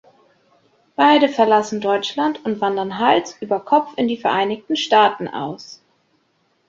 Beide 0.95 1.29
verlassen 1.29 1.79
Deutschland 1.79 2.43
und 2.43 2.59
wandern 2.59 2.97
Hals 2.97 3.37
über 3.39 3.59
Kopf 3.59 3.93
in 3.97 4.07
die 4.07 4.17
Vereinigten 4.17 4.75
Staaten 4.75 5.27
aus. 5.27 5.83